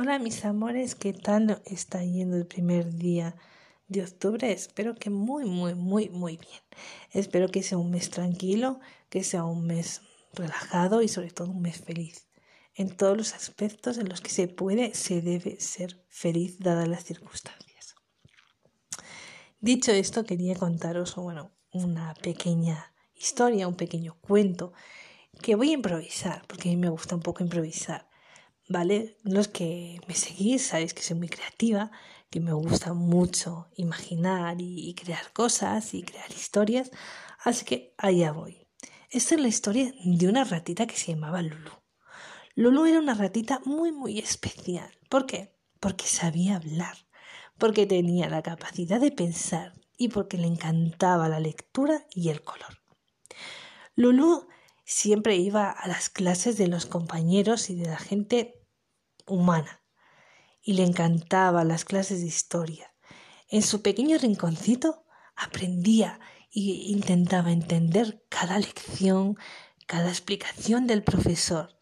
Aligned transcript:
Hola 0.00 0.20
mis 0.20 0.44
amores, 0.44 0.94
¿qué 0.94 1.12
tal 1.12 1.60
está 1.64 2.04
yendo 2.04 2.36
el 2.36 2.46
primer 2.46 2.94
día 2.94 3.34
de 3.88 4.04
octubre? 4.04 4.52
Espero 4.52 4.94
que 4.94 5.10
muy, 5.10 5.44
muy, 5.44 5.74
muy, 5.74 6.08
muy 6.08 6.36
bien. 6.36 6.60
Espero 7.10 7.48
que 7.48 7.64
sea 7.64 7.78
un 7.78 7.90
mes 7.90 8.08
tranquilo, 8.08 8.78
que 9.08 9.24
sea 9.24 9.42
un 9.42 9.66
mes 9.66 10.02
relajado 10.34 11.02
y 11.02 11.08
sobre 11.08 11.32
todo 11.32 11.50
un 11.50 11.62
mes 11.62 11.80
feliz. 11.80 12.28
En 12.76 12.96
todos 12.96 13.16
los 13.16 13.34
aspectos 13.34 13.98
en 13.98 14.08
los 14.08 14.20
que 14.20 14.30
se 14.30 14.46
puede, 14.46 14.94
se 14.94 15.20
debe 15.20 15.60
ser 15.60 16.00
feliz 16.08 16.60
dadas 16.60 16.86
las 16.86 17.02
circunstancias. 17.02 17.96
Dicho 19.58 19.90
esto, 19.90 20.24
quería 20.24 20.54
contaros, 20.54 21.16
bueno, 21.16 21.50
una 21.72 22.14
pequeña 22.14 22.94
historia, 23.16 23.66
un 23.66 23.74
pequeño 23.74 24.16
cuento 24.20 24.72
que 25.42 25.56
voy 25.56 25.70
a 25.70 25.74
improvisar, 25.74 26.46
porque 26.46 26.68
a 26.68 26.70
mí 26.70 26.76
me 26.76 26.88
gusta 26.88 27.16
un 27.16 27.22
poco 27.22 27.42
improvisar 27.42 28.07
¿vale? 28.68 29.16
Los 29.22 29.48
que 29.48 30.00
me 30.06 30.14
seguís 30.14 30.66
sabéis 30.66 30.94
que 30.94 31.02
soy 31.02 31.16
muy 31.16 31.28
creativa, 31.28 31.90
que 32.30 32.40
me 32.40 32.52
gusta 32.52 32.92
mucho 32.92 33.68
imaginar 33.76 34.56
y, 34.60 34.94
crear 34.94 35.32
cosas 35.32 35.94
y 35.94 36.02
crear 36.02 36.30
historias, 36.30 36.90
así 37.42 37.64
que 37.64 37.94
allá 37.96 38.32
voy. 38.32 38.66
Esta 39.10 39.34
es 39.34 39.40
la 39.40 39.48
historia 39.48 39.94
de 40.04 40.28
una 40.28 40.44
ratita 40.44 40.86
que 40.86 40.96
se 40.96 41.12
llamaba 41.12 41.40
Lulu. 41.40 41.72
Lulu 42.54 42.84
era 42.84 42.98
una 42.98 43.14
ratita 43.14 43.60
muy, 43.64 43.92
muy 43.92 44.18
especial. 44.18 44.90
¿Por 45.08 45.24
qué? 45.24 45.56
Porque 45.80 46.06
sabía 46.06 46.56
hablar, 46.56 47.06
porque 47.56 47.86
tenía 47.86 48.28
la 48.28 48.42
capacidad 48.42 49.00
de 49.00 49.12
pensar 49.12 49.72
y 49.96 50.08
porque 50.08 50.36
le 50.36 50.46
encantaba 50.46 51.28
la 51.28 51.40
lectura 51.40 52.06
y 52.14 52.28
el 52.28 52.42
color. 52.42 52.82
Lulu 53.94 54.46
siempre 54.84 55.36
iba 55.36 55.70
a 55.70 55.88
las 55.88 56.10
clases 56.10 56.58
de 56.58 56.68
los 56.68 56.84
compañeros 56.84 57.70
y 57.70 57.76
de 57.76 57.86
la 57.86 57.98
gente 57.98 58.57
humana 59.28 59.82
y 60.62 60.74
le 60.74 60.84
encantaba 60.84 61.64
las 61.64 61.84
clases 61.84 62.20
de 62.20 62.26
historia. 62.26 62.94
En 63.48 63.62
su 63.62 63.82
pequeño 63.82 64.18
rinconcito 64.18 65.04
aprendía 65.34 66.20
e 66.54 66.60
intentaba 66.60 67.52
entender 67.52 68.24
cada 68.28 68.58
lección, 68.58 69.36
cada 69.86 70.08
explicación 70.08 70.86
del 70.86 71.02
profesor 71.02 71.78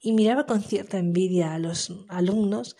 y 0.00 0.12
miraba 0.12 0.46
con 0.46 0.62
cierta 0.62 0.98
envidia 0.98 1.54
a 1.54 1.58
los 1.58 1.92
alumnos 2.08 2.76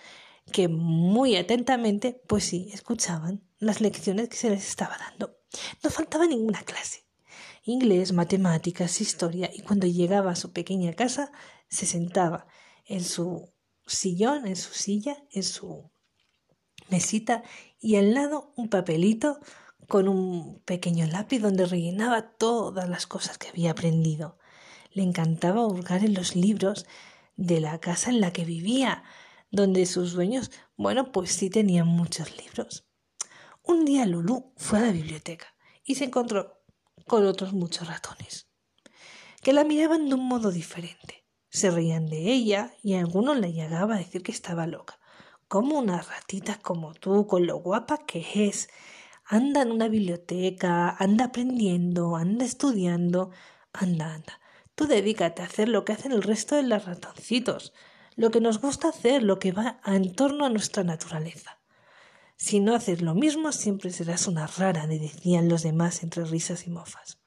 que 0.51 0.69
muy 0.69 1.37
atentamente, 1.37 2.21
pues 2.27 2.45
sí, 2.45 2.71
escuchaban 2.73 3.45
las 3.59 3.81
lecciones 3.81 4.29
que 4.29 4.37
se 4.37 4.51
les 4.51 4.69
estaba 4.69 4.99
dando. 4.99 5.37
No 5.83 5.91
faltaba 5.91 6.27
ninguna 6.27 6.63
clase. 6.63 7.07
Inglés, 7.65 8.13
matemáticas, 8.13 9.01
historia, 9.01 9.51
y 9.55 9.63
cuando 9.63 9.87
llegaba 9.87 10.33
a 10.33 10.37
su 10.37 10.53
pequeña 10.53 10.95
casa 10.95 11.31
se 11.69 11.87
sentaba 11.87 12.47
en 12.87 13.05
su 13.05 13.52
sillón, 13.87 14.47
en 14.47 14.57
su 14.57 14.73
silla, 14.73 15.23
en 15.31 15.43
su 15.43 15.91
mesita 16.89 17.43
y 17.81 17.97
al 17.97 18.15
lado 18.15 18.53
un 18.57 18.69
papelito 18.69 19.41
con 19.89 20.09
un 20.09 20.61
pequeño 20.61 21.07
lápiz 21.07 21.41
donde 21.41 21.67
rellenaba 21.67 22.33
todas 22.37 22.89
las 22.89 23.07
cosas 23.07 23.39
que 23.39 23.49
había 23.49 23.73
aprendido. 23.73 24.39
Le 24.91 25.03
encantaba 25.03 25.67
hurgar 25.67 26.05
en 26.05 26.15
los 26.15 26.37
libros 26.37 26.87
de 27.37 27.61
la 27.61 27.79
casa 27.79 28.11
en 28.11 28.21
la 28.21 28.33
que 28.33 28.45
vivía, 28.45 29.05
donde 29.51 29.87
sus 29.87 30.13
dueños, 30.13 30.51
bueno, 30.77 31.13
pues 31.13 31.33
sí 31.33 31.51
tenían 31.51 31.89
muchos 31.89 32.37
libros. 32.39 32.87
Un 33.63 33.85
día 33.85 34.07
Lulú 34.07 34.53
fue 34.57 34.79
a 34.79 34.83
la 34.83 34.93
biblioteca 34.93 35.55
y 35.85 35.95
se 35.97 36.05
encontró 36.05 36.63
con 37.07 37.27
otros 37.27 37.53
muchos 37.53 37.89
ratones, 37.89 38.49
que 39.43 39.53
la 39.53 39.65
miraban 39.65 40.09
de 40.09 40.15
un 40.15 40.27
modo 40.27 40.51
diferente. 40.51 41.22
Se 41.53 41.71
reían 41.71 42.07
de 42.07 42.33
ella 42.33 42.73
y 42.83 42.95
a 42.95 43.01
algunos 43.01 43.39
le 43.39 43.53
llegaba 43.53 43.97
a 43.97 43.99
decir 43.99 44.23
que 44.23 44.33
estaba 44.33 44.67
loca. 44.67 44.99
Como 45.49 45.79
una 45.79 46.01
ratita 46.01 46.59
como 46.59 46.95
tú, 46.95 47.27
con 47.27 47.47
lo 47.47 47.59
guapa 47.59 47.99
que 48.07 48.25
es. 48.49 48.71
Anda 49.27 49.61
en 49.61 49.71
una 49.71 49.89
biblioteca, 49.89 50.97
anda 50.99 51.27
aprendiendo, 51.27 52.17
anda 52.17 52.47
estudiando. 52.47 53.33
Anda, 53.75 54.15
anda. 54.15 54.41
Tú 54.75 54.87
dedícate 54.87 55.43
a 55.43 55.45
hacer 55.45 55.69
lo 55.69 55.85
que 55.85 55.93
hacen 55.93 56.13
el 56.13 56.23
resto 56.23 56.57
de 56.57 56.63
los 56.63 56.87
ratoncitos, 56.87 57.75
lo 58.17 58.31
que 58.31 58.41
nos 58.41 58.59
gusta 58.59 58.89
hacer, 58.89 59.23
lo 59.23 59.39
que 59.39 59.53
va 59.53 59.79
en 59.85 60.15
torno 60.15 60.47
a 60.47 60.49
nuestra 60.49 60.85
naturaleza. 60.85 61.61
Si 62.37 62.61
no 62.61 62.75
haces 62.75 63.03
lo 63.03 63.15
mismo, 63.15 63.53
siempre 63.53 63.91
serás 63.91 64.27
una 64.27 64.47
rara, 64.47 64.87
le 64.87 64.99
decían 64.99 65.51
los 65.51 65.63
demás 65.63 66.03
entre 66.03 66.25
risas 66.25 66.67
y 66.67 66.71
mofas. 66.71 67.22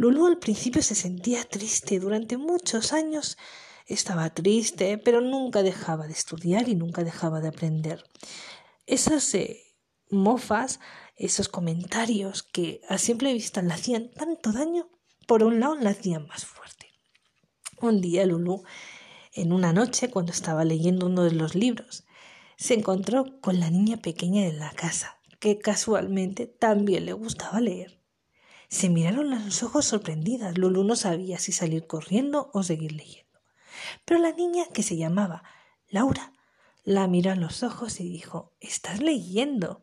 Lulú 0.00 0.26
al 0.26 0.38
principio 0.38 0.80
se 0.80 0.94
sentía 0.94 1.44
triste, 1.44 2.00
durante 2.00 2.38
muchos 2.38 2.94
años 2.94 3.36
estaba 3.84 4.30
triste, 4.30 4.96
pero 4.96 5.20
nunca 5.20 5.62
dejaba 5.62 6.06
de 6.06 6.14
estudiar 6.14 6.70
y 6.70 6.74
nunca 6.74 7.04
dejaba 7.04 7.42
de 7.42 7.48
aprender. 7.48 8.02
Esas 8.86 9.34
eh, 9.34 9.60
mofas, 10.08 10.80
esos 11.16 11.50
comentarios 11.50 12.42
que 12.42 12.80
a 12.88 12.96
simple 12.96 13.34
vista 13.34 13.60
le 13.60 13.74
hacían 13.74 14.10
tanto 14.12 14.52
daño, 14.52 14.88
por 15.26 15.42
un 15.42 15.60
lado 15.60 15.74
la 15.74 15.90
hacían 15.90 16.26
más 16.26 16.46
fuerte. 16.46 16.86
Un 17.82 18.00
día 18.00 18.24
Lulú, 18.24 18.62
en 19.34 19.52
una 19.52 19.74
noche, 19.74 20.08
cuando 20.08 20.32
estaba 20.32 20.64
leyendo 20.64 21.08
uno 21.08 21.24
de 21.24 21.32
los 21.32 21.54
libros, 21.54 22.04
se 22.56 22.72
encontró 22.72 23.38
con 23.42 23.60
la 23.60 23.68
niña 23.68 23.98
pequeña 23.98 24.44
de 24.44 24.54
la 24.54 24.70
casa, 24.70 25.18
que 25.40 25.58
casualmente 25.58 26.46
también 26.46 27.04
le 27.04 27.12
gustaba 27.12 27.60
leer. 27.60 27.99
Se 28.70 28.88
miraron 28.88 29.30
los 29.30 29.64
ojos 29.64 29.84
sorprendidas. 29.84 30.56
Lulu 30.56 30.84
no 30.84 30.94
sabía 30.94 31.40
si 31.40 31.50
salir 31.50 31.88
corriendo 31.88 32.50
o 32.54 32.62
seguir 32.62 32.92
leyendo. 32.92 33.40
Pero 34.04 34.20
la 34.20 34.30
niña, 34.30 34.64
que 34.72 34.84
se 34.84 34.96
llamaba 34.96 35.42
Laura, 35.88 36.32
la 36.84 37.08
miró 37.08 37.32
a 37.32 37.36
los 37.36 37.64
ojos 37.64 37.98
y 37.98 38.08
dijo 38.08 38.54
Estás 38.60 39.02
leyendo. 39.02 39.82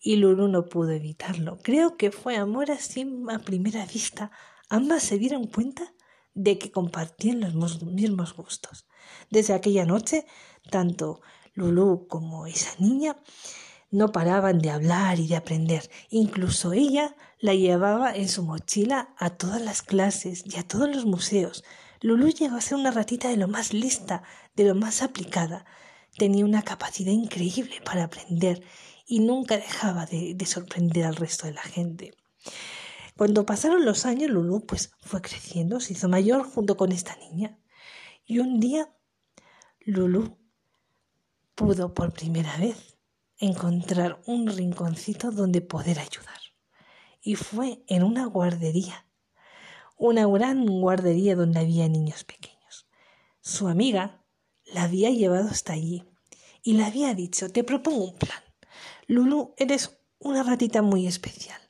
Y 0.00 0.16
Lulu 0.16 0.46
no 0.46 0.66
pudo 0.66 0.92
evitarlo. 0.92 1.58
Creo 1.58 1.96
que 1.96 2.12
fue 2.12 2.36
amor 2.36 2.68
a 2.70 3.38
primera 3.40 3.84
vista. 3.84 4.30
Ambas 4.68 5.02
se 5.02 5.18
dieron 5.18 5.48
cuenta 5.48 5.92
de 6.34 6.56
que 6.56 6.70
compartían 6.70 7.40
los 7.40 7.82
mismos 7.82 8.34
gustos. 8.34 8.86
Desde 9.28 9.54
aquella 9.54 9.86
noche, 9.86 10.24
tanto 10.70 11.20
Lulu 11.54 12.06
como 12.06 12.46
esa 12.46 12.70
niña 12.78 13.16
no 13.94 14.10
paraban 14.10 14.58
de 14.58 14.70
hablar 14.70 15.20
y 15.20 15.28
de 15.28 15.36
aprender. 15.36 15.88
Incluso 16.10 16.72
ella 16.72 17.14
la 17.38 17.54
llevaba 17.54 18.12
en 18.12 18.28
su 18.28 18.42
mochila 18.42 19.14
a 19.18 19.30
todas 19.30 19.62
las 19.62 19.82
clases 19.82 20.42
y 20.44 20.58
a 20.58 20.64
todos 20.66 20.88
los 20.88 21.04
museos. 21.04 21.62
Lulú 22.00 22.30
llegó 22.30 22.56
a 22.56 22.60
ser 22.60 22.76
una 22.76 22.90
ratita 22.90 23.28
de 23.28 23.36
lo 23.36 23.46
más 23.46 23.72
lista, 23.72 24.24
de 24.56 24.64
lo 24.64 24.74
más 24.74 25.00
aplicada. 25.00 25.64
Tenía 26.18 26.44
una 26.44 26.62
capacidad 26.62 27.12
increíble 27.12 27.80
para 27.84 28.02
aprender 28.02 28.64
y 29.06 29.20
nunca 29.20 29.58
dejaba 29.58 30.06
de, 30.06 30.36
sorprender 30.44 31.04
al 31.04 31.14
resto 31.14 31.46
de 31.46 31.52
la 31.52 31.62
gente. 31.62 32.16
Cuando 33.16 33.46
pasaron 33.46 33.84
los 33.84 34.06
años, 34.06 34.28
Lulú 34.28 34.66
pues 34.66 34.90
fue 35.02 35.22
creciendo, 35.22 35.78
se 35.78 35.92
hizo 35.92 36.08
mayor 36.08 36.42
junto 36.42 36.76
con 36.76 36.90
esta 36.90 37.14
niña. 37.14 37.60
Y 38.26 38.40
un 38.40 38.58
día, 38.58 38.92
Lulú 39.78 40.36
pudo 41.54 41.94
por 41.94 42.12
primera 42.12 42.56
vez 42.56 42.93
encontrar 43.38 44.20
un 44.26 44.46
rinconcito 44.46 45.30
donde 45.30 45.60
poder 45.60 45.98
ayudar. 45.98 46.40
Y 47.20 47.36
fue 47.36 47.82
en 47.88 48.02
una 48.02 48.26
guardería, 48.26 49.06
una 49.96 50.26
gran 50.26 50.66
guardería 50.66 51.36
donde 51.36 51.60
había 51.60 51.88
niños 51.88 52.24
pequeños. 52.24 52.86
Su 53.40 53.68
amiga 53.68 54.22
la 54.66 54.84
había 54.84 55.10
llevado 55.10 55.48
hasta 55.48 55.72
allí 55.72 56.04
y 56.62 56.74
le 56.74 56.84
había 56.84 57.14
dicho, 57.14 57.50
te 57.50 57.64
propongo 57.64 58.04
un 58.04 58.16
plan. 58.16 58.42
Lulu, 59.06 59.54
eres 59.56 59.98
una 60.18 60.42
ratita 60.42 60.82
muy 60.82 61.06
especial. 61.06 61.60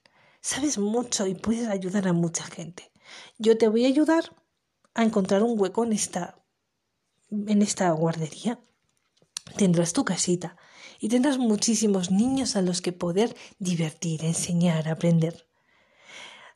Sabes 0.40 0.78
mucho 0.78 1.26
y 1.26 1.34
puedes 1.34 1.68
ayudar 1.68 2.06
a 2.08 2.12
mucha 2.12 2.44
gente. 2.44 2.92
Yo 3.38 3.56
te 3.58 3.68
voy 3.68 3.84
a 3.84 3.88
ayudar 3.88 4.34
a 4.94 5.02
encontrar 5.02 5.42
un 5.42 5.58
hueco 5.58 5.84
en 5.84 5.92
esta 5.92 6.38
en 7.30 7.62
esta 7.62 7.90
guardería. 7.90 8.60
Tendrás 9.56 9.92
tu 9.92 10.04
casita 10.04 10.56
y 11.00 11.08
tendrás 11.08 11.38
muchísimos 11.38 12.10
niños 12.10 12.56
a 12.56 12.62
los 12.62 12.80
que 12.80 12.92
poder 12.92 13.36
divertir, 13.58 14.24
enseñar, 14.24 14.88
aprender. 14.88 15.46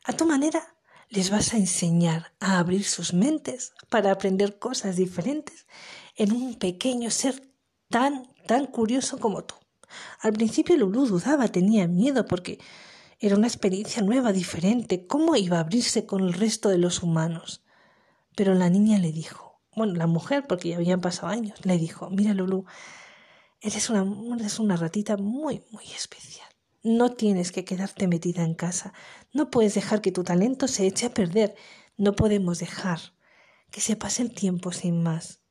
A 0.03 0.13
tu 0.13 0.25
manera 0.25 0.75
les 1.09 1.29
vas 1.29 1.53
a 1.53 1.57
enseñar 1.57 2.33
a 2.39 2.59
abrir 2.59 2.83
sus 2.83 3.13
mentes 3.13 3.73
para 3.89 4.11
aprender 4.11 4.59
cosas 4.59 4.95
diferentes 4.95 5.67
en 6.15 6.31
un 6.31 6.55
pequeño 6.55 7.09
ser 7.09 7.51
tan, 7.89 8.27
tan 8.45 8.67
curioso 8.67 9.19
como 9.19 9.43
tú. 9.43 9.55
Al 10.21 10.33
principio 10.33 10.77
Lulú 10.77 11.07
dudaba, 11.07 11.47
tenía 11.47 11.87
miedo 11.87 12.25
porque 12.25 12.59
era 13.19 13.35
una 13.35 13.47
experiencia 13.47 14.01
nueva, 14.01 14.31
diferente. 14.31 15.07
¿Cómo 15.07 15.35
iba 15.35 15.57
a 15.57 15.61
abrirse 15.61 16.05
con 16.05 16.21
el 16.23 16.33
resto 16.33 16.69
de 16.69 16.77
los 16.77 17.03
humanos? 17.03 17.63
Pero 18.35 18.53
la 18.53 18.69
niña 18.69 18.99
le 18.99 19.11
dijo, 19.11 19.59
bueno, 19.75 19.93
la 19.95 20.07
mujer, 20.07 20.45
porque 20.47 20.69
ya 20.69 20.77
habían 20.77 21.01
pasado 21.01 21.27
años, 21.27 21.65
le 21.65 21.77
dijo, 21.77 22.09
mira 22.09 22.33
Lulú, 22.33 22.65
Eres 23.61 23.89
una, 23.89 24.05
eres 24.37 24.59
una 24.59 24.77
ratita 24.77 25.17
muy, 25.17 25.63
muy 25.71 25.83
especial. 25.85 26.47
No 26.81 27.11
tienes 27.11 27.51
que 27.51 27.65
quedarte 27.65 28.07
metida 28.07 28.43
en 28.43 28.55
casa. 28.55 28.93
No 29.33 29.51
puedes 29.51 29.73
dejar 29.73 29.99
que 30.01 30.13
tu 30.13 30.23
talento 30.23 30.69
se 30.69 30.87
eche 30.87 31.07
a 31.07 31.13
perder. 31.13 31.55
No 31.97 32.15
podemos 32.15 32.59
dejar 32.59 32.99
que 33.69 33.81
se 33.81 33.97
pase 33.97 34.21
el 34.21 34.33
tiempo 34.33 34.71
sin 34.71 35.03
más. 35.03 35.41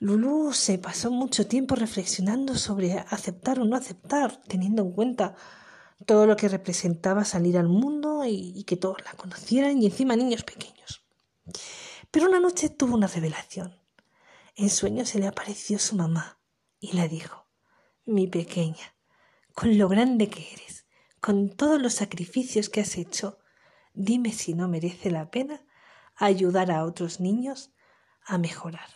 Lulú 0.00 0.52
se 0.52 0.78
pasó 0.78 1.12
mucho 1.12 1.46
tiempo 1.46 1.76
reflexionando 1.76 2.56
sobre 2.56 2.98
aceptar 2.98 3.60
o 3.60 3.64
no 3.64 3.76
aceptar, 3.76 4.42
teniendo 4.48 4.82
en 4.82 4.92
cuenta 4.92 5.36
todo 6.04 6.26
lo 6.26 6.36
que 6.36 6.48
representaba 6.48 7.24
salir 7.24 7.58
al 7.58 7.68
mundo 7.68 8.24
y, 8.24 8.52
y 8.56 8.64
que 8.64 8.76
todos 8.76 8.98
la 9.04 9.12
conocieran 9.12 9.80
y 9.80 9.86
encima 9.86 10.16
niños 10.16 10.42
pequeños. 10.42 11.04
Pero 12.10 12.26
una 12.26 12.40
noche 12.40 12.70
tuvo 12.70 12.94
una 12.96 13.06
revelación. 13.06 13.76
En 14.56 14.68
sueño 14.68 15.06
se 15.06 15.20
le 15.20 15.28
apareció 15.28 15.78
su 15.78 15.94
mamá 15.94 16.37
y 16.80 16.92
le 16.92 17.08
dijo, 17.08 17.46
mi 18.04 18.26
pequeña, 18.26 18.96
con 19.54 19.76
lo 19.78 19.88
grande 19.88 20.28
que 20.28 20.52
eres, 20.52 20.86
con 21.20 21.50
todos 21.50 21.80
los 21.80 21.94
sacrificios 21.94 22.68
que 22.68 22.80
has 22.80 22.96
hecho, 22.96 23.38
dime 23.92 24.32
si 24.32 24.54
no 24.54 24.68
merece 24.68 25.10
la 25.10 25.30
pena 25.30 25.64
ayudar 26.14 26.70
a 26.70 26.84
otros 26.84 27.20
niños 27.20 27.72
a 28.24 28.38
mejorar. 28.38 28.88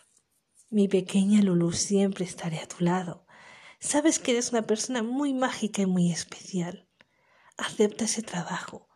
Mi 0.69 0.87
pequeña 0.87 1.41
Lulu, 1.41 1.71
siempre 1.71 2.25
estaré 2.25 2.59
a 2.59 2.67
tu 2.67 2.83
lado. 2.83 3.25
Sabes 3.79 4.19
que 4.19 4.31
eres 4.31 4.51
una 4.51 4.63
persona 4.63 5.03
muy 5.03 5.33
mágica 5.33 5.81
y 5.81 5.85
muy 5.85 6.11
especial. 6.11 6.89
Acepta 7.57 8.05
ese 8.05 8.23
trabajo 8.23 8.87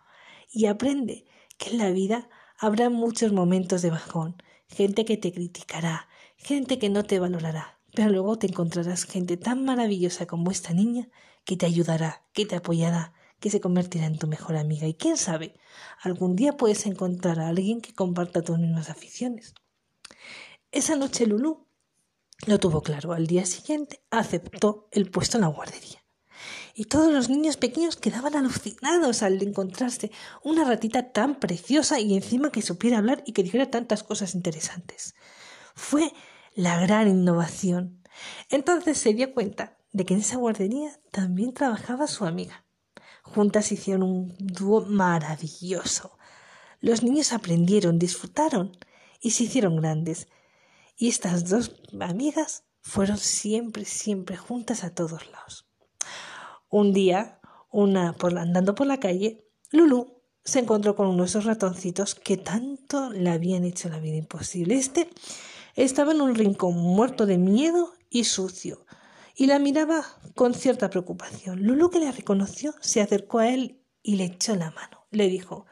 y 0.50 0.66
aprende 0.66 1.25
que 1.57 1.72
en 1.72 1.78
la 1.78 1.92
vida 1.92 2.30
habrá 2.57 2.90
muchos 2.90 3.33
momentos 3.33 3.81
de 3.81 3.92
bajón, 3.92 4.42
gente 4.68 5.06
que 5.06 5.18
te 5.18 5.31
criticará, 5.31 6.07
gente 6.38 6.80
que 6.80 6.90
no 6.90 7.04
te 7.04 7.19
valorará, 7.19 7.77
pero 7.94 8.10
luego 8.10 8.38
te 8.38 8.48
encontrarás 8.48 9.06
gente 9.06 9.38
tan 9.38 9.66
maravillosa 9.66 10.25
como 10.25 10.51
esta 10.51 10.74
niña 10.74 11.10
que 11.45 11.56
te 11.57 11.66
ayudará, 11.66 12.25
que 12.34 12.45
te 12.45 12.56
apoyará, 12.56 13.13
que 13.39 13.50
se 13.50 13.62
convertirá 13.62 14.06
en 14.06 14.18
tu 14.18 14.28
mejor 14.28 14.57
amiga. 14.57 14.88
Y 14.88 14.94
quién 14.94 15.18
sabe, 15.18 15.56
algún 16.01 16.36
día 16.36 16.57
puedes 16.57 16.86
encontrar 16.86 17.39
a 17.39 17.48
alguien 17.48 17.81
que 17.81 17.94
comparta 17.94 18.42
tus 18.42 18.60
mismas 18.60 18.89
aficiones. 18.89 19.54
Esa 20.72 20.95
noche 20.95 21.25
Lulú 21.25 21.68
lo 22.45 22.60
tuvo 22.60 22.81
claro. 22.81 23.13
Al 23.13 23.28
día 23.28 23.45
siguiente 23.45 24.01
aceptó 24.12 24.88
el 24.92 25.10
puesto 25.10 25.38
en 25.38 25.42
la 25.42 25.48
guardería. 25.48 26.04
Y 26.75 26.86
todos 26.86 27.12
los 27.12 27.30
niños 27.30 27.57
pequeños 27.57 27.95
quedaban 27.95 28.36
alucinados 28.36 29.24
al 29.24 29.42
encontrarse 29.42 30.12
una 30.44 30.63
ratita 30.63 31.12
tan 31.12 31.40
preciosa 31.40 32.00
y 32.00 32.16
encima 32.16 32.51
que 32.51 32.62
supiera 32.62 33.00
hablar 33.00 33.24
y 33.25 33.33
que 33.33 33.42
dijera 33.42 33.72
tantas 33.72 34.04
cosas 34.04 34.36
interesantes. 34.36 35.16
Fue 35.74 36.13
la 36.57 36.80
gran 36.80 37.07
innovación. 37.07 38.01
Entonces 38.50 38.98
se 38.98 39.13
dio 39.13 39.31
cuenta 39.31 39.77
de 39.92 40.06
que 40.06 40.15
en 40.15 40.21
esa 40.21 40.38
guardería 40.38 41.00
también 41.12 41.54
trabajaba 41.54 42.07
su 42.07 42.25
amiga. 42.25 42.65
Juntas 43.21 43.71
hicieron 43.71 44.01
un 44.01 44.36
dúo 44.39 44.83
maravilloso. 44.88 46.18
Los 46.80 47.04
niños 47.04 47.31
aprendieron, 47.31 48.00
disfrutaron 48.00 48.75
y 49.21 49.31
se 49.31 49.44
hicieron 49.44 49.75
grandes. 49.75 50.30
Y 50.98 51.09
estas 51.09 51.48
dos 51.48 51.75
amigas 52.00 52.63
fueron 52.81 53.19
siempre, 53.19 53.86
siempre 53.86 54.36
juntas 54.36 54.83
a 54.83 54.95
todos 54.95 55.30
lados. 55.30 55.69
Un 56.69 56.92
día, 56.92 57.39
una 57.69 58.13
por, 58.13 58.36
andando 58.36 58.74
por 58.74 58.88
la 58.88 59.00
calle, 59.00 59.45
Lulu 59.69 60.24
se 60.44 60.57
encontró 60.57 60.95
con 60.95 61.06
uno 61.06 61.21
de 61.21 61.30
esos 61.30 61.45
ratoncitos 61.45 62.15
que 62.15 62.38
tanto 62.38 63.12
le 63.12 63.30
habían 63.30 63.63
hecho 63.63 63.89
la 63.89 64.00
vida 64.00 64.15
imposible. 64.15 64.75
Este 64.75 65.07
estaba 65.84 66.12
en 66.12 66.22
un 66.22 66.36
rincón 66.36 66.76
muerto 66.76 67.26
de 67.26 67.38
miedo 67.38 67.94
y 68.10 68.26
sucio 68.26 68.86
y 69.36 69.46
la 69.46 69.60
miraba 69.60 70.04
con 70.36 70.54
cierta 70.54 70.90
preocupación. 70.90 71.64
Lulu, 71.64 71.92
que 71.92 72.00
le 72.00 72.12
reconoció, 72.12 72.74
se 72.82 73.02
acercó 73.02 73.40
a 73.40 73.50
él 73.50 73.80
y 74.02 74.16
le 74.16 74.26
echó 74.26 74.56
la 74.56 74.72
mano. 74.72 75.06
Le 75.12 75.30
dijo 75.30 75.68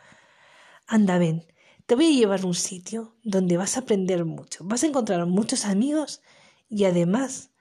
Anda, 0.86 1.18
ven, 1.18 1.48
te 1.88 1.96
voy 1.96 2.06
a 2.06 2.18
llevar 2.18 2.42
a 2.42 2.48
un 2.48 2.54
sitio 2.54 3.16
donde 3.24 3.58
vas 3.58 3.76
a 3.76 3.82
aprender 3.82 4.24
mucho, 4.26 4.64
vas 4.64 4.84
a 4.84 4.88
encontrar 4.88 5.26
muchos 5.26 5.66
amigos 5.66 6.22
y 6.70 6.86
además 6.86 7.52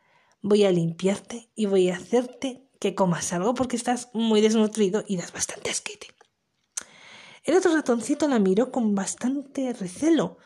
voy 0.43 0.65
a 0.65 0.71
limpiarte 0.71 1.51
y 1.55 1.67
voy 1.67 1.89
a 1.89 1.97
hacerte 1.97 2.69
que 2.79 2.95
comas 2.95 3.33
algo 3.33 3.55
porque 3.55 3.77
estás 3.77 4.11
muy 4.13 4.43
desnutrido 4.43 5.05
y 5.09 5.17
das 5.17 5.33
bastante 5.33 5.71
asquete. 5.71 6.09
El 7.45 7.57
otro 7.57 7.75
ratoncito 7.75 8.29
la 8.29 8.39
miró 8.39 8.71
con 8.71 8.95
bastante 8.95 9.73
recelo, 9.73 10.39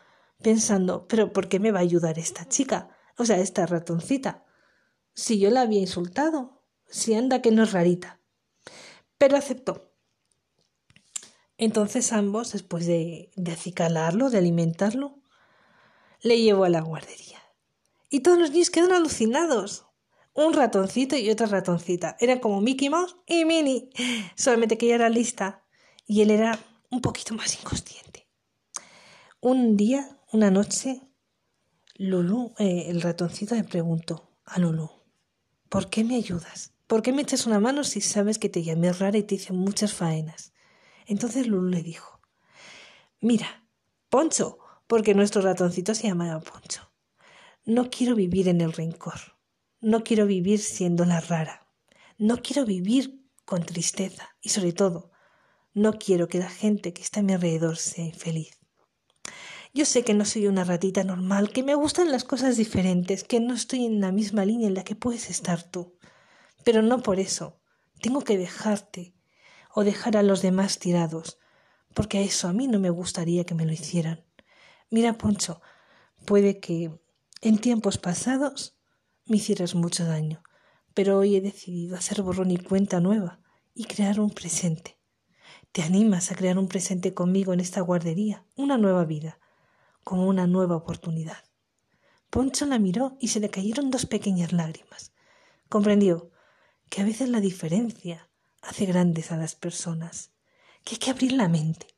pensando, 0.42 1.06
pero 1.08 1.32
¿por 1.32 1.48
qué 1.48 1.60
me 1.60 1.72
va 1.72 1.80
a 1.80 1.82
ayudar 1.82 2.18
esta 2.18 2.48
chica? 2.48 2.90
O 3.16 3.24
sea, 3.24 3.38
esta 3.38 3.66
ratoncita 3.66 4.44
si 5.18 5.40
yo 5.40 5.50
la 5.50 5.62
había 5.62 5.80
insultado, 5.80 6.62
si 6.86 7.14
anda 7.14 7.42
que 7.42 7.50
no 7.50 7.64
es 7.64 7.72
rarita. 7.72 8.20
Pero 9.18 9.36
aceptó. 9.36 9.92
Entonces 11.56 12.12
ambos, 12.12 12.52
después 12.52 12.86
de, 12.86 13.32
de 13.34 13.50
acicalarlo, 13.50 14.30
de 14.30 14.38
alimentarlo, 14.38 15.20
le 16.22 16.40
llevó 16.40 16.62
a 16.62 16.68
la 16.68 16.82
guardería. 16.82 17.42
Y 18.08 18.20
todos 18.20 18.38
los 18.38 18.52
niños 18.52 18.70
quedaron 18.70 18.94
alucinados. 18.94 19.86
Un 20.34 20.52
ratoncito 20.52 21.16
y 21.16 21.28
otra 21.30 21.48
ratoncita. 21.48 22.16
Eran 22.20 22.38
como 22.38 22.60
Mickey 22.60 22.88
Mouse 22.88 23.16
y 23.26 23.44
Minnie. 23.44 23.90
Solamente 24.36 24.78
que 24.78 24.86
ella 24.86 24.94
era 24.94 25.08
lista 25.08 25.64
y 26.06 26.22
él 26.22 26.30
era 26.30 26.56
un 26.90 27.00
poquito 27.00 27.34
más 27.34 27.58
inconsciente. 27.58 28.28
Un 29.40 29.76
día, 29.76 30.17
una 30.32 30.50
noche, 30.50 31.00
Lulu, 31.96 32.54
eh, 32.58 32.86
el 32.88 33.00
ratoncito, 33.00 33.54
le 33.54 33.64
preguntó 33.64 34.30
a 34.44 34.58
Lulu, 34.58 34.90
¿Por 35.68 35.90
qué 35.90 36.04
me 36.04 36.16
ayudas? 36.16 36.72
¿Por 36.86 37.02
qué 37.02 37.12
me 37.12 37.22
echas 37.22 37.46
una 37.46 37.60
mano 37.60 37.84
si 37.84 38.00
sabes 38.00 38.38
que 38.38 38.48
te 38.48 38.62
llamé 38.62 38.92
rara 38.92 39.18
y 39.18 39.22
te 39.22 39.34
hice 39.34 39.52
muchas 39.52 39.92
faenas? 39.92 40.52
Entonces 41.06 41.46
Lulu 41.46 41.68
le 41.68 41.82
dijo, 41.82 42.20
Mira, 43.20 43.66
Poncho, 44.08 44.58
porque 44.86 45.14
nuestro 45.14 45.42
ratoncito 45.42 45.94
se 45.94 46.08
llamaba 46.08 46.40
Poncho. 46.40 46.90
No 47.64 47.90
quiero 47.90 48.14
vivir 48.14 48.48
en 48.48 48.60
el 48.60 48.72
rencor. 48.72 49.36
No 49.80 50.02
quiero 50.02 50.26
vivir 50.26 50.60
siendo 50.60 51.04
la 51.04 51.20
rara. 51.20 51.68
No 52.16 52.38
quiero 52.38 52.64
vivir 52.64 53.24
con 53.44 53.64
tristeza 53.64 54.36
y 54.40 54.50
sobre 54.50 54.72
todo, 54.72 55.10
no 55.74 55.94
quiero 55.94 56.28
que 56.28 56.38
la 56.38 56.50
gente 56.50 56.92
que 56.92 57.02
está 57.02 57.20
a 57.20 57.22
mi 57.22 57.34
alrededor 57.34 57.76
sea 57.76 58.04
infeliz. 58.04 58.57
Yo 59.78 59.84
sé 59.84 60.02
que 60.02 60.12
no 60.12 60.24
soy 60.24 60.48
una 60.48 60.64
ratita 60.64 61.04
normal, 61.04 61.52
que 61.52 61.62
me 61.62 61.76
gustan 61.76 62.10
las 62.10 62.24
cosas 62.24 62.56
diferentes, 62.56 63.22
que 63.22 63.38
no 63.38 63.54
estoy 63.54 63.84
en 63.84 64.00
la 64.00 64.10
misma 64.10 64.44
línea 64.44 64.66
en 64.66 64.74
la 64.74 64.82
que 64.82 64.96
puedes 64.96 65.30
estar 65.30 65.62
tú. 65.62 65.94
Pero 66.64 66.82
no 66.82 67.00
por 67.00 67.20
eso. 67.20 67.60
Tengo 68.02 68.22
que 68.22 68.36
dejarte 68.36 69.14
o 69.72 69.84
dejar 69.84 70.16
a 70.16 70.24
los 70.24 70.42
demás 70.42 70.80
tirados, 70.80 71.38
porque 71.94 72.18
a 72.18 72.22
eso 72.22 72.48
a 72.48 72.52
mí 72.52 72.66
no 72.66 72.80
me 72.80 72.90
gustaría 72.90 73.44
que 73.44 73.54
me 73.54 73.64
lo 73.66 73.72
hicieran. 73.72 74.24
Mira, 74.90 75.16
Poncho, 75.16 75.60
puede 76.24 76.58
que 76.58 76.90
en 77.40 77.58
tiempos 77.58 77.98
pasados 77.98 78.76
me 79.26 79.36
hicieras 79.36 79.76
mucho 79.76 80.04
daño, 80.04 80.42
pero 80.92 81.18
hoy 81.18 81.36
he 81.36 81.40
decidido 81.40 81.96
hacer 81.96 82.22
borrón 82.22 82.50
y 82.50 82.56
cuenta 82.56 82.98
nueva 82.98 83.42
y 83.76 83.84
crear 83.84 84.18
un 84.18 84.30
presente. 84.30 84.98
¿Te 85.70 85.82
animas 85.82 86.32
a 86.32 86.34
crear 86.34 86.58
un 86.58 86.66
presente 86.66 87.14
conmigo 87.14 87.52
en 87.52 87.60
esta 87.60 87.80
guardería? 87.80 88.44
Una 88.56 88.76
nueva 88.76 89.04
vida 89.04 89.38
como 90.08 90.26
una 90.26 90.46
nueva 90.46 90.74
oportunidad. 90.74 91.44
Poncho 92.30 92.64
la 92.64 92.78
miró 92.78 93.18
y 93.20 93.28
se 93.28 93.40
le 93.40 93.50
cayeron 93.50 93.90
dos 93.90 94.06
pequeñas 94.06 94.54
lágrimas. 94.54 95.12
Comprendió 95.68 96.30
que 96.88 97.02
a 97.02 97.04
veces 97.04 97.28
la 97.28 97.40
diferencia 97.40 98.30
hace 98.62 98.86
grandes 98.86 99.32
a 99.32 99.36
las 99.36 99.54
personas, 99.54 100.30
que 100.82 100.94
hay 100.94 100.98
que 100.98 101.10
abrir 101.10 101.32
la 101.32 101.48
mente. 101.48 101.88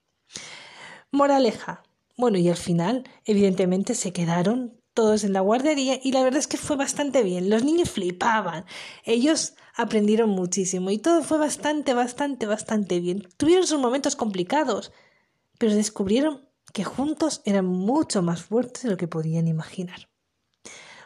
Moraleja. 1.12 1.84
Bueno, 2.16 2.36
y 2.38 2.48
al 2.48 2.56
final, 2.56 3.08
evidentemente, 3.26 3.94
se 3.94 4.12
quedaron 4.12 4.82
todos 4.92 5.22
en 5.22 5.32
la 5.32 5.40
guardería 5.40 6.00
y 6.02 6.10
la 6.10 6.24
verdad 6.24 6.40
es 6.40 6.48
que 6.48 6.56
fue 6.56 6.74
bastante 6.74 7.22
bien. 7.22 7.48
Los 7.48 7.62
niños 7.62 7.90
flipaban. 7.90 8.64
Ellos 9.04 9.54
aprendieron 9.76 10.30
muchísimo 10.30 10.90
y 10.90 10.98
todo 10.98 11.22
fue 11.22 11.38
bastante, 11.38 11.94
bastante, 11.94 12.46
bastante 12.46 12.98
bien. 12.98 13.28
Tuvieron 13.36 13.68
sus 13.68 13.78
momentos 13.78 14.16
complicados, 14.16 14.90
pero 15.58 15.76
descubrieron 15.76 16.49
que 16.72 16.84
juntos 16.84 17.42
eran 17.44 17.66
mucho 17.66 18.22
más 18.22 18.42
fuertes 18.42 18.82
de 18.82 18.90
lo 18.90 18.96
que 18.96 19.08
podían 19.08 19.48
imaginar. 19.48 20.08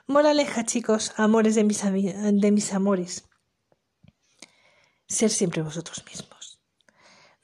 Moraleja, 0.06 0.66
chicos, 0.66 1.12
amores 1.16 1.54
de 1.54 1.64
mis, 1.64 2.72
amores. 2.74 3.24
Ser 5.06 5.30
siempre 5.30 5.62
vosotros 5.62 6.04
mismos. 6.06 6.60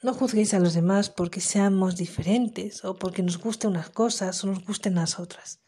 No 0.03 0.13
juzguéis 0.13 0.53
a 0.53 0.59
los 0.59 0.73
demás 0.73 1.09
porque 1.09 1.41
seamos 1.41 1.95
diferentes 1.95 2.85
o 2.85 2.95
porque 2.95 3.23
nos 3.23 3.37
gusten 3.39 3.71
unas 3.71 3.89
cosas 3.89 4.43
o 4.43 4.47
nos 4.47 4.63
gusten 4.65 4.95
las 4.95 5.19
otras. 5.19 5.61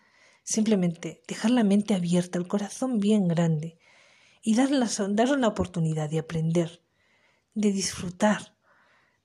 Simplemente 0.43 1.23
dejar 1.27 1.51
la 1.51 1.63
mente 1.63 1.93
abierta, 1.93 2.37
el 2.37 2.47
corazón 2.47 2.99
bien 2.99 3.27
grande 3.27 3.79
y 4.41 4.55
darles, 4.55 4.97
darles 5.09 5.39
la 5.39 5.47
oportunidad 5.47 6.09
de 6.09 6.19
aprender, 6.19 6.83
de 7.53 7.71
disfrutar, 7.71 8.52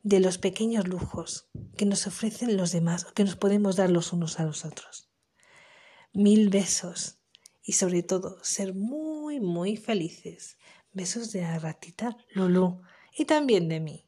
de 0.02 0.20
los 0.20 0.38
pequeños 0.38 0.86
lujos 0.88 1.48
que 1.76 1.86
nos 1.86 2.06
ofrecen 2.06 2.56
los 2.56 2.72
demás 2.72 3.04
o 3.04 3.14
que 3.14 3.24
nos 3.24 3.36
podemos 3.36 3.76
dar 3.76 3.90
los 3.90 4.12
unos 4.12 4.40
a 4.40 4.44
los 4.44 4.64
otros. 4.64 5.10
Mil 6.12 6.48
besos 6.48 7.18
y 7.62 7.72
sobre 7.72 8.02
todo 8.02 8.42
ser 8.42 8.74
muy, 8.74 9.40
muy 9.40 9.76
felices. 9.76 10.58
Besos 10.92 11.32
de 11.32 11.42
la 11.42 11.58
ratita 11.58 12.16
Lulu 12.30 12.80
y 13.16 13.24
también 13.26 13.68
de 13.68 13.80
mí. 13.80 14.07